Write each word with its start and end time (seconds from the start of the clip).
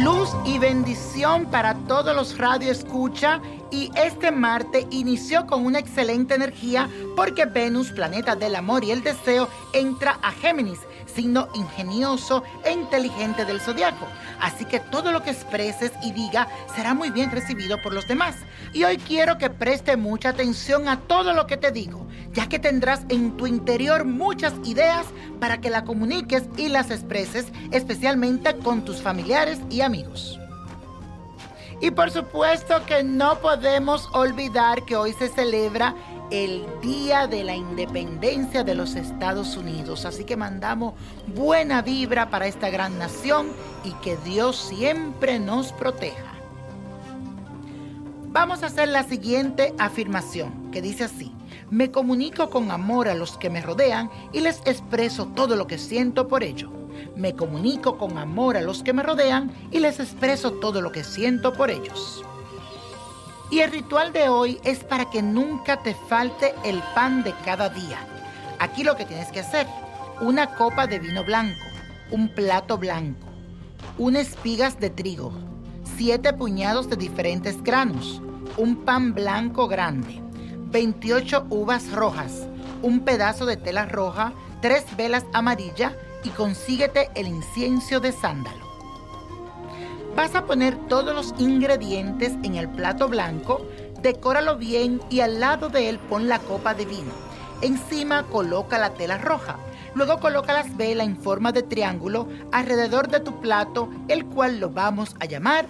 Luz 0.00 0.30
y 0.46 0.58
bendición 0.58 1.44
para 1.50 1.74
todos 1.86 2.16
los 2.16 2.38
Radio 2.38 2.72
Escucha. 2.72 3.42
Y 3.70 3.90
este 3.94 4.30
martes 4.30 4.86
inició 4.90 5.46
con 5.46 5.66
una 5.66 5.80
excelente 5.80 6.34
energía 6.34 6.88
porque 7.14 7.44
Venus, 7.44 7.90
planeta 7.90 8.34
del 8.34 8.56
amor 8.56 8.84
y 8.84 8.90
el 8.90 9.02
deseo, 9.02 9.48
entra 9.74 10.18
a 10.22 10.32
Géminis 10.32 10.80
signo 11.14 11.48
ingenioso 11.54 12.42
e 12.64 12.72
inteligente 12.72 13.44
del 13.44 13.60
zodiaco. 13.60 14.06
Así 14.40 14.64
que 14.64 14.80
todo 14.80 15.12
lo 15.12 15.22
que 15.22 15.30
expreses 15.30 15.92
y 16.02 16.12
diga 16.12 16.48
será 16.74 16.94
muy 16.94 17.10
bien 17.10 17.30
recibido 17.30 17.80
por 17.82 17.92
los 17.92 18.06
demás. 18.08 18.36
Y 18.72 18.84
hoy 18.84 18.96
quiero 18.96 19.38
que 19.38 19.50
preste 19.50 19.96
mucha 19.96 20.30
atención 20.30 20.88
a 20.88 21.00
todo 21.00 21.32
lo 21.32 21.46
que 21.46 21.56
te 21.56 21.70
digo, 21.70 22.06
ya 22.32 22.48
que 22.48 22.58
tendrás 22.58 23.04
en 23.08 23.36
tu 23.36 23.46
interior 23.46 24.04
muchas 24.04 24.54
ideas 24.64 25.06
para 25.40 25.60
que 25.60 25.70
la 25.70 25.84
comuniques 25.84 26.44
y 26.56 26.68
las 26.68 26.90
expreses, 26.90 27.46
especialmente 27.70 28.56
con 28.56 28.84
tus 28.84 29.00
familiares 29.00 29.58
y 29.70 29.80
amigos. 29.80 30.41
Y 31.82 31.90
por 31.90 32.12
supuesto 32.12 32.86
que 32.86 33.02
no 33.02 33.40
podemos 33.40 34.08
olvidar 34.12 34.84
que 34.84 34.94
hoy 34.94 35.12
se 35.14 35.28
celebra 35.28 35.96
el 36.30 36.64
Día 36.80 37.26
de 37.26 37.42
la 37.42 37.56
Independencia 37.56 38.62
de 38.62 38.76
los 38.76 38.94
Estados 38.94 39.56
Unidos. 39.56 40.04
Así 40.04 40.22
que 40.22 40.36
mandamos 40.36 40.94
buena 41.34 41.82
vibra 41.82 42.30
para 42.30 42.46
esta 42.46 42.70
gran 42.70 43.00
nación 43.00 43.48
y 43.82 43.90
que 43.94 44.16
Dios 44.18 44.56
siempre 44.56 45.40
nos 45.40 45.72
proteja. 45.72 46.32
Vamos 48.28 48.62
a 48.62 48.66
hacer 48.66 48.86
la 48.86 49.02
siguiente 49.02 49.74
afirmación 49.76 50.70
que 50.70 50.82
dice 50.82 51.02
así. 51.02 51.34
Me 51.68 51.90
comunico 51.90 52.48
con 52.48 52.70
amor 52.70 53.08
a 53.08 53.14
los 53.14 53.36
que 53.36 53.50
me 53.50 53.60
rodean 53.60 54.08
y 54.32 54.38
les 54.38 54.60
expreso 54.66 55.26
todo 55.34 55.56
lo 55.56 55.66
que 55.66 55.78
siento 55.78 56.28
por 56.28 56.44
ello. 56.44 56.81
Me 57.16 57.34
comunico 57.34 57.98
con 57.98 58.18
amor 58.18 58.56
a 58.56 58.62
los 58.62 58.82
que 58.82 58.92
me 58.92 59.02
rodean 59.02 59.50
y 59.70 59.80
les 59.80 60.00
expreso 60.00 60.52
todo 60.52 60.80
lo 60.80 60.92
que 60.92 61.04
siento 61.04 61.52
por 61.52 61.70
ellos. 61.70 62.24
Y 63.50 63.60
el 63.60 63.70
ritual 63.70 64.12
de 64.12 64.28
hoy 64.28 64.58
es 64.64 64.82
para 64.82 65.10
que 65.10 65.22
nunca 65.22 65.82
te 65.82 65.94
falte 65.94 66.54
el 66.64 66.82
pan 66.94 67.22
de 67.22 67.34
cada 67.44 67.68
día. 67.68 67.98
Aquí 68.58 68.82
lo 68.82 68.96
que 68.96 69.04
tienes 69.04 69.30
que 69.30 69.40
hacer, 69.40 69.66
una 70.20 70.54
copa 70.54 70.86
de 70.86 70.98
vino 70.98 71.22
blanco, 71.22 71.60
un 72.10 72.28
plato 72.28 72.78
blanco, 72.78 73.26
unas 73.98 74.28
espigas 74.28 74.80
de 74.80 74.88
trigo, 74.88 75.32
siete 75.96 76.32
puñados 76.32 76.88
de 76.88 76.96
diferentes 76.96 77.62
granos, 77.62 78.22
un 78.56 78.84
pan 78.84 79.14
blanco 79.14 79.68
grande, 79.68 80.22
28 80.70 81.46
uvas 81.50 81.92
rojas, 81.92 82.46
un 82.82 83.00
pedazo 83.00 83.44
de 83.46 83.56
tela 83.56 83.86
roja, 83.86 84.32
tres 84.60 84.84
velas 84.96 85.24
amarillas 85.32 85.92
y 86.22 86.30
consíguete 86.30 87.10
el 87.14 87.26
incienso 87.28 88.00
de 88.00 88.12
sándalo. 88.12 88.66
Vas 90.14 90.34
a 90.34 90.44
poner 90.44 90.76
todos 90.88 91.14
los 91.14 91.34
ingredientes 91.38 92.32
en 92.42 92.56
el 92.56 92.68
plato 92.68 93.08
blanco, 93.08 93.66
decóralo 94.02 94.58
bien 94.58 95.00
y 95.08 95.20
al 95.20 95.40
lado 95.40 95.68
de 95.68 95.88
él 95.88 95.98
pon 95.98 96.28
la 96.28 96.38
copa 96.38 96.74
de 96.74 96.84
vino. 96.84 97.12
Encima 97.62 98.24
coloca 98.24 98.78
la 98.78 98.94
tela 98.94 99.18
roja. 99.18 99.56
Luego 99.94 100.20
coloca 100.20 100.52
las 100.52 100.76
velas 100.76 101.06
en 101.06 101.16
forma 101.16 101.52
de 101.52 101.62
triángulo 101.62 102.28
alrededor 102.50 103.08
de 103.08 103.20
tu 103.20 103.40
plato, 103.40 103.88
el 104.08 104.26
cual 104.26 104.58
lo 104.58 104.70
vamos 104.70 105.14
a 105.20 105.26
llamar 105.26 105.66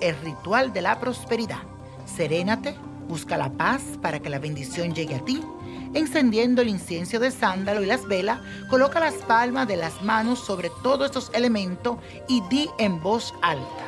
el 0.00 0.16
ritual 0.20 0.72
de 0.72 0.82
la 0.82 0.98
prosperidad. 0.98 1.62
Serénate, 2.04 2.76
Busca 3.08 3.36
la 3.36 3.50
paz 3.50 3.82
para 4.02 4.20
que 4.20 4.30
la 4.30 4.38
bendición 4.38 4.94
llegue 4.94 5.14
a 5.14 5.24
ti. 5.24 5.40
Encendiendo 5.94 6.62
el 6.62 6.68
incienso 6.68 7.18
de 7.18 7.30
sándalo 7.30 7.82
y 7.82 7.86
las 7.86 8.06
velas, 8.06 8.40
coloca 8.68 9.00
las 9.00 9.14
palmas 9.14 9.68
de 9.68 9.76
las 9.76 10.02
manos 10.02 10.40
sobre 10.40 10.70
todos 10.82 11.06
estos 11.06 11.30
elementos 11.32 11.96
y 12.28 12.42
di 12.50 12.68
en 12.78 13.00
voz 13.00 13.32
alta. 13.42 13.84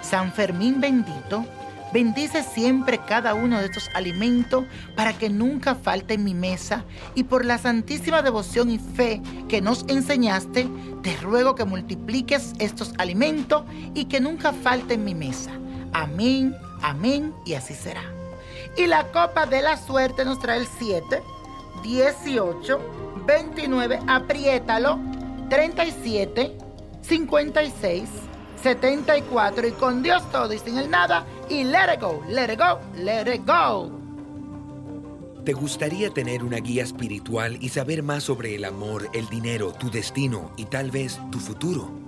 San 0.00 0.32
Fermín 0.32 0.80
bendito, 0.80 1.44
bendice 1.92 2.42
siempre 2.42 2.98
cada 3.06 3.34
uno 3.34 3.58
de 3.58 3.66
estos 3.66 3.90
alimentos 3.94 4.64
para 4.96 5.12
que 5.12 5.28
nunca 5.28 5.74
falte 5.74 6.14
en 6.14 6.24
mi 6.24 6.34
mesa 6.34 6.84
y 7.14 7.24
por 7.24 7.44
la 7.44 7.58
santísima 7.58 8.22
devoción 8.22 8.70
y 8.70 8.78
fe 8.78 9.20
que 9.48 9.60
nos 9.60 9.84
enseñaste, 9.88 10.68
te 11.02 11.16
ruego 11.16 11.54
que 11.54 11.64
multipliques 11.64 12.52
estos 12.58 12.94
alimentos 12.98 13.64
y 13.94 14.06
que 14.06 14.20
nunca 14.20 14.52
falte 14.52 14.94
en 14.94 15.04
mi 15.04 15.14
mesa. 15.14 15.50
Amén, 15.92 16.56
amén 16.80 17.34
y 17.44 17.54
así 17.54 17.74
será. 17.74 18.17
Y 18.76 18.86
la 18.86 19.10
copa 19.12 19.46
de 19.46 19.62
la 19.62 19.76
suerte 19.76 20.24
nos 20.24 20.38
trae 20.38 20.58
el 20.58 20.66
7, 20.66 21.22
18, 21.82 22.80
29, 23.26 24.00
apriétalo, 24.06 24.98
37, 25.50 26.56
56, 27.02 28.08
74 28.62 29.68
y 29.68 29.72
con 29.72 30.02
Dios 30.02 30.22
todo 30.30 30.52
y 30.52 30.58
sin 30.58 30.78
el 30.78 30.90
nada 30.90 31.24
y 31.48 31.64
let 31.64 31.94
it 31.94 32.00
go, 32.00 32.22
let 32.28 32.52
it 32.52 32.58
go, 32.58 32.78
let 32.96 33.34
it 33.34 33.46
go. 33.46 33.90
¿Te 35.44 35.54
gustaría 35.54 36.10
tener 36.10 36.44
una 36.44 36.58
guía 36.58 36.82
espiritual 36.82 37.56
y 37.60 37.70
saber 37.70 38.02
más 38.02 38.24
sobre 38.24 38.54
el 38.54 38.66
amor, 38.66 39.08
el 39.14 39.28
dinero, 39.28 39.72
tu 39.72 39.90
destino 39.90 40.50
y 40.56 40.66
tal 40.66 40.90
vez 40.90 41.18
tu 41.30 41.38
futuro? 41.38 42.07